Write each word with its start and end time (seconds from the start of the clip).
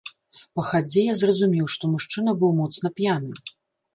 Па 0.59 0.63
хадзе 0.69 1.01
я 1.07 1.13
зразумеў, 1.19 1.67
што 1.73 1.91
мужчына 1.93 2.31
быў 2.45 2.51
моцна 2.61 2.87
п'яны. 3.01 3.31